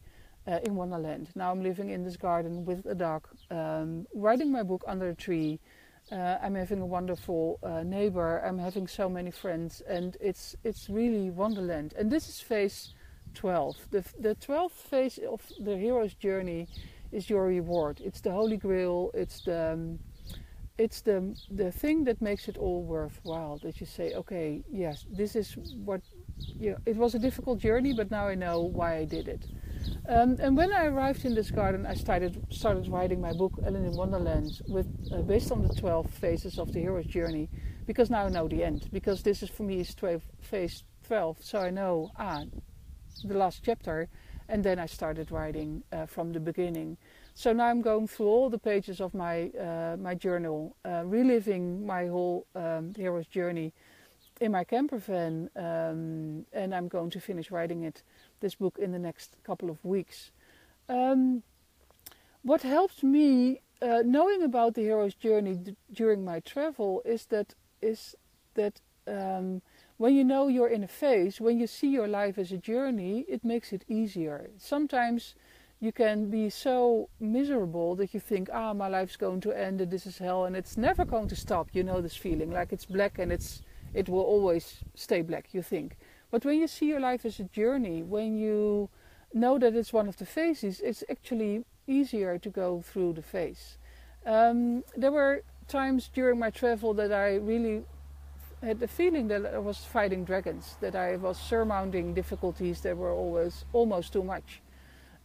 uh, 0.46 0.60
in 0.64 0.74
Wonderland. 0.74 1.28
Now 1.34 1.50
I'm 1.50 1.62
living 1.62 1.90
in 1.90 2.04
this 2.04 2.16
garden 2.16 2.64
with 2.64 2.86
a 2.86 2.94
dog, 2.94 3.26
um, 3.50 4.06
writing 4.14 4.50
my 4.52 4.62
book 4.62 4.84
under 4.86 5.08
a 5.08 5.14
tree. 5.14 5.60
Uh, 6.10 6.38
I'm 6.40 6.54
having 6.54 6.80
a 6.80 6.86
wonderful 6.86 7.58
uh, 7.62 7.82
neighbor. 7.82 8.38
I'm 8.46 8.58
having 8.58 8.86
so 8.86 9.08
many 9.08 9.30
friends, 9.30 9.82
and 9.88 10.16
it's 10.20 10.54
it's 10.62 10.88
really 10.88 11.30
Wonderland. 11.30 11.94
And 11.98 12.10
this 12.10 12.28
is 12.28 12.40
phase 12.40 12.94
12. 13.34 13.76
The 13.90 14.04
the 14.20 14.34
12th 14.36 14.70
phase 14.90 15.18
of 15.18 15.42
the 15.58 15.76
hero's 15.76 16.14
journey 16.14 16.68
is 17.10 17.28
your 17.28 17.46
reward. 17.46 18.00
It's 18.04 18.20
the 18.20 18.30
holy 18.30 18.56
grail. 18.56 19.10
It's 19.14 19.40
the 19.40 19.72
um, 19.72 19.98
it's 20.78 21.00
the 21.00 21.34
the 21.50 21.72
thing 21.72 22.04
that 22.04 22.20
makes 22.20 22.48
it 22.48 22.58
all 22.58 22.82
worthwhile 22.82 23.58
that 23.58 23.80
you 23.80 23.86
say 23.86 24.12
okay 24.14 24.62
yes 24.70 25.06
this 25.10 25.34
is 25.34 25.56
what 25.84 26.02
you 26.38 26.72
know, 26.72 26.76
it 26.84 26.96
was 26.96 27.14
a 27.14 27.18
difficult 27.18 27.58
journey 27.58 27.94
but 27.94 28.10
now 28.10 28.28
i 28.28 28.34
know 28.34 28.60
why 28.60 28.96
i 28.96 29.04
did 29.04 29.26
it 29.26 29.46
um, 30.08 30.36
and 30.40 30.56
when 30.56 30.72
i 30.72 30.86
arrived 30.86 31.24
in 31.24 31.34
this 31.34 31.50
garden 31.50 31.86
i 31.86 31.94
started 31.94 32.44
started 32.50 32.88
writing 32.88 33.20
my 33.20 33.32
book 33.32 33.52
ellen 33.64 33.84
in 33.84 33.92
wonderland 33.96 34.60
with 34.68 34.86
uh, 35.12 35.22
based 35.22 35.50
on 35.52 35.62
the 35.62 35.74
12 35.74 36.10
phases 36.10 36.58
of 36.58 36.72
the 36.72 36.80
hero's 36.80 37.06
journey 37.06 37.48
because 37.86 38.10
now 38.10 38.26
i 38.26 38.28
know 38.28 38.48
the 38.48 38.62
end 38.62 38.88
because 38.92 39.22
this 39.22 39.42
is 39.42 39.50
for 39.50 39.62
me 39.62 39.80
is 39.80 39.94
12 39.94 40.22
phase 40.40 40.84
12 41.06 41.38
so 41.40 41.58
i 41.58 41.70
know 41.70 42.10
ah 42.18 42.42
the 43.24 43.34
last 43.34 43.62
chapter 43.64 44.08
and 44.48 44.62
then 44.62 44.78
i 44.78 44.86
started 44.86 45.30
writing 45.30 45.82
uh, 45.92 46.06
from 46.06 46.32
the 46.32 46.40
beginning. 46.40 46.96
So 47.34 47.52
now 47.52 47.66
I'm 47.66 47.82
going 47.82 48.08
through 48.08 48.28
all 48.28 48.48
the 48.48 48.58
pages 48.58 49.00
of 49.00 49.12
my 49.12 49.50
uh, 49.50 49.96
my 49.98 50.14
journal, 50.14 50.76
uh, 50.84 51.02
reliving 51.04 51.86
my 51.86 52.06
whole 52.06 52.46
um, 52.54 52.94
hero's 52.96 53.26
journey, 53.26 53.74
in 54.40 54.52
my 54.52 54.64
camper 54.64 54.98
van, 54.98 55.50
um, 55.56 56.46
and 56.52 56.74
I'm 56.74 56.88
going 56.88 57.10
to 57.10 57.20
finish 57.20 57.50
writing 57.50 57.84
it, 57.84 58.02
this 58.40 58.54
book, 58.54 58.78
in 58.78 58.92
the 58.92 58.98
next 58.98 59.36
couple 59.44 59.70
of 59.70 59.84
weeks. 59.84 60.30
Um, 60.88 61.42
what 62.42 62.62
helped 62.62 63.02
me 63.02 63.60
uh, 63.82 64.02
knowing 64.04 64.42
about 64.42 64.74
the 64.74 64.82
hero's 64.82 65.14
journey 65.14 65.58
during 65.92 66.24
my 66.24 66.40
travel 66.40 67.02
is 67.04 67.26
that 67.26 67.54
is 67.82 68.14
that 68.54 68.80
um, 69.06 69.62
when 69.98 70.14
you 70.14 70.24
know 70.24 70.48
you're 70.48 70.68
in 70.68 70.82
a 70.82 70.88
phase, 70.88 71.40
when 71.40 71.58
you 71.58 71.66
see 71.66 71.88
your 71.88 72.08
life 72.08 72.38
as 72.38 72.52
a 72.52 72.58
journey, 72.58 73.24
it 73.28 73.44
makes 73.44 73.72
it 73.72 73.84
easier. 73.88 74.50
Sometimes 74.58 75.34
you 75.80 75.92
can 75.92 76.30
be 76.30 76.48
so 76.48 77.08
miserable 77.20 77.94
that 77.96 78.14
you 78.14 78.20
think, 78.20 78.48
ah, 78.52 78.72
my 78.72 78.88
life's 78.88 79.16
going 79.16 79.40
to 79.42 79.52
end 79.52 79.80
and 79.80 79.90
this 79.90 80.06
is 80.06 80.18
hell 80.18 80.44
and 80.44 80.56
it's 80.56 80.76
never 80.76 81.04
going 81.04 81.28
to 81.28 81.36
stop. 81.36 81.68
You 81.72 81.82
know 81.82 82.00
this 82.00 82.16
feeling, 82.16 82.50
like 82.50 82.72
it's 82.72 82.86
black 82.86 83.18
and 83.18 83.30
it's 83.30 83.62
it 83.94 84.08
will 84.08 84.22
always 84.22 84.84
stay 84.94 85.22
black, 85.22 85.48
you 85.52 85.62
think. 85.62 85.96
But 86.30 86.44
when 86.44 86.58
you 86.58 86.66
see 86.66 86.86
your 86.86 87.00
life 87.00 87.24
as 87.24 87.40
a 87.40 87.44
journey, 87.44 88.02
when 88.02 88.36
you 88.36 88.88
know 89.32 89.58
that 89.58 89.74
it's 89.74 89.92
one 89.92 90.08
of 90.08 90.16
the 90.16 90.26
phases, 90.26 90.80
it's 90.80 91.04
actually 91.08 91.64
easier 91.86 92.38
to 92.38 92.50
go 92.50 92.82
through 92.82 93.14
the 93.14 93.22
phase. 93.22 93.78
Um, 94.24 94.82
there 94.96 95.12
were 95.12 95.42
times 95.68 96.10
during 96.12 96.38
my 96.38 96.50
travel 96.50 96.94
that 96.94 97.12
I 97.12 97.36
really 97.36 97.84
had 98.62 98.80
the 98.80 98.88
feeling 98.88 99.28
that 99.28 99.46
I 99.46 99.58
was 99.58 99.78
fighting 99.78 100.24
dragons, 100.24 100.76
that 100.80 100.96
I 100.96 101.16
was 101.16 101.38
surmounting 101.38 102.14
difficulties 102.14 102.80
that 102.80 102.96
were 102.96 103.12
always 103.12 103.64
almost 103.72 104.12
too 104.12 104.24
much. 104.24 104.62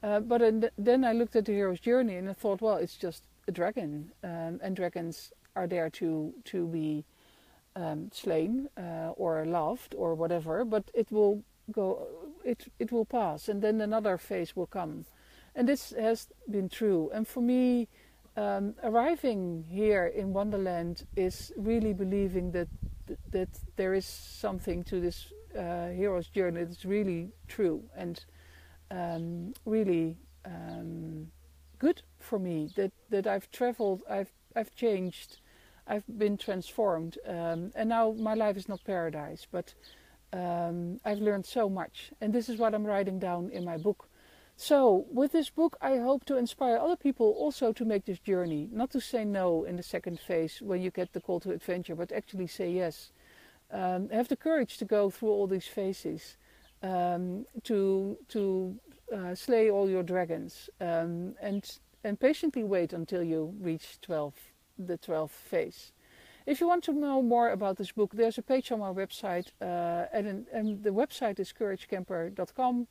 Uh, 0.04 0.20
but 0.20 0.42
then 0.78 1.06
I 1.06 1.14
looked 1.14 1.36
at 1.36 1.46
the 1.46 1.54
hero's 1.54 1.80
journey 1.80 2.16
and 2.16 2.30
I 2.30 2.34
thought, 2.34 2.62
well, 2.62 2.78
it's 2.78 2.98
just 2.98 3.24
a 3.48 3.52
dragon, 3.52 4.12
um, 4.24 4.60
and 4.62 4.76
dragons 4.76 5.32
are 5.56 5.68
there 5.68 5.90
to 5.90 6.34
to 6.46 6.66
be 6.68 7.04
um, 7.76 8.10
slain 8.12 8.70
uh, 8.78 9.12
or 9.16 9.46
loved 9.46 9.96
or 9.98 10.16
whatever. 10.16 10.66
But 10.66 10.92
it 10.94 11.12
will 11.12 11.44
go, 11.72 12.08
it 12.44 12.72
it 12.80 12.92
will 12.92 13.06
pass, 13.06 13.50
and 13.50 13.62
then 13.62 13.82
another 13.82 14.18
phase 14.18 14.56
will 14.56 14.68
come, 14.68 15.06
and 15.56 15.68
this 15.68 15.94
has 15.98 16.28
been 16.50 16.70
true. 16.70 17.10
And 17.14 17.28
for 17.28 17.42
me, 17.42 17.88
um, 18.38 18.76
arriving 18.84 19.66
here 19.70 20.08
in 20.08 20.34
Wonderland 20.34 21.06
is 21.16 21.52
really 21.58 21.94
believing 21.94 22.52
that 22.52 22.68
that 23.32 23.50
there 23.76 23.94
is 23.94 24.06
something 24.06 24.84
to 24.84 25.02
this 25.02 25.34
uh, 25.58 25.90
hero's 25.90 26.28
journey 26.28 26.64
that's 26.64 26.86
really 26.86 27.30
true 27.48 27.84
and 27.98 28.24
um, 28.90 29.54
really 29.66 30.18
um, 30.46 31.28
good 31.80 32.02
for 32.20 32.40
me. 32.40 32.70
That 32.76 32.92
that 33.10 33.28
I've 33.28 33.52
traveled, 33.52 34.04
I've 34.10 34.32
I've 34.56 34.74
changed, 34.76 35.40
I've 35.92 36.08
been 36.08 36.38
transformed, 36.38 37.18
um, 37.28 37.74
and 37.76 37.90
now 37.90 38.14
my 38.18 38.34
life 38.34 38.56
is 38.56 38.70
not 38.70 38.82
paradise, 38.86 39.46
but 39.52 39.74
um, 40.32 41.02
I've 41.04 41.20
learned 41.20 41.46
so 41.46 41.70
much, 41.70 42.14
and 42.22 42.32
this 42.32 42.48
is 42.48 42.58
what 42.58 42.74
I'm 42.74 42.86
writing 42.86 43.20
down 43.20 43.50
in 43.52 43.66
my 43.66 43.76
book. 43.76 44.08
So, 44.56 45.06
with 45.12 45.34
this 45.34 45.50
book, 45.50 45.76
I 45.82 45.98
hope 45.98 46.24
to 46.26 46.38
inspire 46.38 46.78
other 46.78 46.96
people 46.96 47.32
also 47.38 47.74
to 47.74 47.84
make 47.84 48.06
this 48.06 48.20
journey. 48.20 48.70
Not 48.72 48.92
to 48.92 49.02
say 49.02 49.26
no 49.26 49.66
in 49.66 49.76
the 49.76 49.84
second 49.84 50.22
phase 50.22 50.62
when 50.62 50.82
you 50.82 50.92
get 50.92 51.12
the 51.12 51.20
call 51.20 51.42
to 51.42 51.52
adventure, 51.52 51.96
but 51.96 52.14
actually 52.14 52.48
say 52.48 52.72
yes. 52.72 53.12
Um, 53.70 54.08
have 54.12 54.30
the 54.30 54.38
courage 54.38 54.78
to 54.78 54.86
go 54.86 55.10
through 55.10 55.32
all 55.32 55.48
these 55.48 55.68
phases, 55.68 56.38
um, 56.84 57.46
to 57.64 58.18
to 58.30 58.80
uh, 59.14 59.36
slay 59.36 59.70
all 59.70 59.90
your 59.90 60.04
dragons, 60.04 60.70
um, 60.80 61.36
and 61.42 61.80
and 62.06 62.18
patiently 62.18 62.64
wait 62.64 62.94
until 62.94 63.24
you 63.24 63.54
reach 63.60 64.00
12, 64.02 64.34
the 64.78 64.98
12th 64.98 65.30
phase. 65.30 65.92
If 66.46 66.60
you 66.60 66.68
want 66.68 66.84
to 66.86 66.94
know 66.94 67.22
more 67.22 67.52
about 67.52 67.78
this 67.78 67.92
book, 67.92 68.12
there's 68.14 68.38
a 68.38 68.42
page 68.42 68.72
on 68.72 68.80
my 68.80 68.92
website, 68.92 69.48
uh, 69.62 70.08
and, 70.12 70.48
and 70.52 70.84
the 70.84 70.90
website 70.90 71.40
is 71.40 71.54
couragecamper.com 71.54 72.88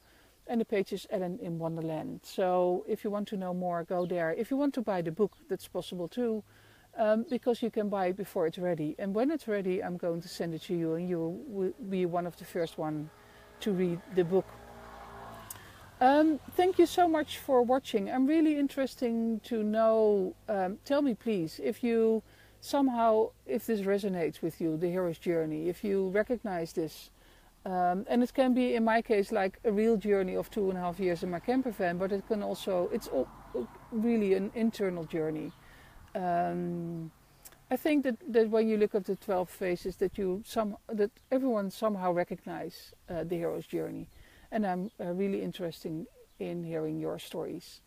and 0.46 0.60
the 0.60 0.64
page 0.64 0.92
is 0.92 1.06
Ellen 1.10 1.38
in 1.40 1.58
Wonderland. 1.58 2.20
So 2.24 2.84
if 2.88 3.04
you 3.04 3.10
want 3.10 3.28
to 3.28 3.36
know 3.36 3.54
more, 3.54 3.84
go 3.84 4.04
there. 4.04 4.32
If 4.32 4.50
you 4.50 4.56
want 4.56 4.74
to 4.74 4.82
buy 4.82 5.00
the 5.00 5.12
book, 5.12 5.32
that's 5.48 5.68
possible 5.68 6.08
too, 6.08 6.42
um, 6.98 7.24
because 7.30 7.62
you 7.62 7.70
can 7.70 7.88
buy 7.88 8.06
it 8.06 8.16
before 8.16 8.48
it's 8.48 8.58
ready. 8.58 8.96
And 8.98 9.14
when 9.14 9.30
it's 9.30 9.46
ready, 9.46 9.82
I'm 9.82 9.96
going 9.96 10.20
to 10.20 10.28
send 10.28 10.54
it 10.54 10.62
to 10.62 10.74
you, 10.74 10.94
and 10.94 11.08
you 11.08 11.40
will 11.46 11.72
be 11.88 12.04
one 12.04 12.26
of 12.26 12.36
the 12.36 12.44
first 12.44 12.78
one 12.78 13.10
to 13.60 13.72
read 13.72 14.00
the 14.16 14.24
book. 14.24 14.46
Um, 16.00 16.40
thank 16.52 16.78
you 16.78 16.86
so 16.86 17.06
much 17.06 17.36
for 17.36 17.60
watching. 17.60 18.10
I'm 18.10 18.26
really 18.26 18.58
interested 18.58 19.44
to 19.44 19.62
know. 19.62 20.34
Um, 20.48 20.78
tell 20.86 21.02
me, 21.02 21.12
please, 21.12 21.60
if 21.62 21.84
you 21.84 22.22
somehow, 22.62 23.30
if 23.46 23.66
this 23.66 23.82
resonates 23.82 24.40
with 24.40 24.62
you, 24.62 24.78
the 24.78 24.88
hero's 24.88 25.18
journey, 25.18 25.68
if 25.68 25.84
you 25.84 26.08
recognize 26.08 26.72
this 26.72 27.10
um, 27.66 28.06
and 28.08 28.22
it 28.22 28.32
can 28.32 28.54
be, 28.54 28.74
in 28.74 28.84
my 28.84 29.02
case, 29.02 29.30
like 29.30 29.58
a 29.64 29.72
real 29.72 29.98
journey 29.98 30.36
of 30.36 30.50
two 30.50 30.70
and 30.70 30.78
a 30.78 30.80
half 30.80 30.98
years 30.98 31.22
in 31.22 31.30
my 31.30 31.40
camper 31.40 31.70
van, 31.70 31.98
but 31.98 32.12
it 32.12 32.26
can 32.26 32.42
also, 32.42 32.88
it's 32.92 33.08
all, 33.08 33.28
really 33.92 34.32
an 34.32 34.50
internal 34.54 35.04
journey. 35.04 35.52
Um, 36.14 37.10
I 37.70 37.76
think 37.76 38.04
that, 38.04 38.16
that 38.32 38.48
when 38.48 38.68
you 38.68 38.78
look 38.78 38.94
at 38.94 39.04
the 39.04 39.16
12 39.16 39.50
phases, 39.50 39.96
that 39.96 40.16
you 40.16 40.42
some 40.46 40.76
that 40.88 41.10
everyone 41.30 41.70
somehow 41.70 42.12
recognize 42.12 42.94
uh, 43.08 43.22
the 43.24 43.36
hero's 43.36 43.66
journey, 43.66 44.08
and 44.50 44.66
I'm 44.66 44.90
uh, 45.00 45.12
really 45.12 45.42
interested 45.42 46.06
in 46.38 46.64
hearing 46.64 46.98
your 46.98 47.18
stories. 47.18 47.80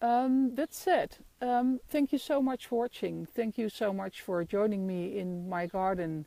Um, 0.00 0.54
that 0.56 0.74
said, 0.74 1.16
um, 1.40 1.78
thank 1.88 2.12
you 2.12 2.18
so 2.18 2.42
much 2.42 2.66
for 2.66 2.80
watching. 2.80 3.24
Thank 3.24 3.56
you 3.56 3.68
so 3.68 3.92
much 3.92 4.20
for 4.20 4.44
joining 4.44 4.86
me 4.86 5.16
in 5.16 5.48
my 5.48 5.66
garden 5.66 6.26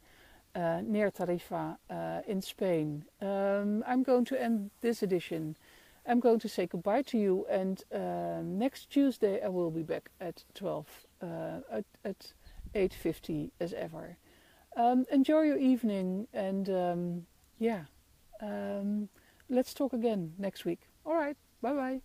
uh, 0.56 0.82
near 0.82 1.12
Tarifa 1.12 1.78
uh, 1.89 2.21
in 2.26 2.41
Spain. 2.41 3.04
Um, 3.21 3.84
I'm 3.86 4.04
going 4.04 4.24
to 4.26 4.41
end 4.41 4.71
this 4.80 5.04
edition. 5.04 5.58
I'm 6.08 6.21
going 6.21 6.39
to 6.39 6.48
say 6.48 6.67
goodbye 6.67 7.02
to 7.04 7.17
you, 7.17 7.45
and 7.50 7.84
uh, 7.93 8.41
next 8.43 8.89
Tuesday 8.89 9.41
I 9.43 9.50
will 9.50 9.71
be 9.71 9.84
back 9.84 10.10
at 10.21 10.45
12 10.54 10.86
uh, 11.21 11.26
at, 11.71 11.86
at 12.06 12.34
8:50 12.74 13.52
as 13.60 13.74
ever. 13.74 14.17
Um, 14.78 15.06
enjoy 15.12 15.41
your 15.41 15.58
evening, 15.58 16.28
and 16.34 16.69
um, 16.69 17.26
yeah, 17.60 17.86
um, 18.41 19.10
let's 19.49 19.73
talk 19.73 19.93
again 19.93 20.34
next 20.38 20.65
week. 20.65 20.89
All 21.05 21.15
right, 21.15 21.38
bye 21.62 21.73
bye. 21.73 22.01